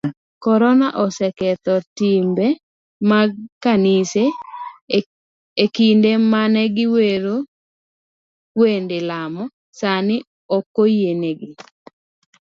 [0.43, 2.47] Korona oseketho timbe
[3.09, 3.29] mag
[3.63, 4.23] kanise,
[5.63, 7.35] ekinde mane giwero
[8.59, 9.43] wende lamo,
[9.79, 10.15] sani
[10.57, 11.51] okoyienegi.